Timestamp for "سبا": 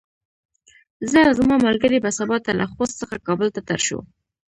2.19-2.37